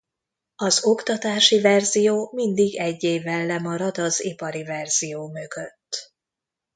Az 0.55 0.83
oktatási 0.83 1.61
verzió 1.61 2.29
mindig 2.33 2.75
egy 2.77 3.03
évvel 3.03 3.45
lemarad 3.45 3.97
az 3.97 4.23
ipari 4.23 4.63
verzió 4.63 5.27
mögött. 5.27 6.13